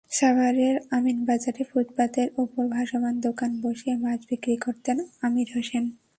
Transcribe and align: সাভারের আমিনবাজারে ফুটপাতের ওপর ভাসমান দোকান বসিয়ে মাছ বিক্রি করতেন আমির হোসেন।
সাভারের 0.09 0.75
আমিনবাজারে 0.91 1.63
ফুটপাতের 1.71 2.27
ওপর 2.37 2.63
ভাসমান 2.67 3.15
দোকান 3.19 3.51
বসিয়ে 3.61 3.95
মাছ 3.95 4.19
বিক্রি 4.29 4.55
করতেন 4.57 4.97
আমির 5.21 5.49
হোসেন। 5.55 5.83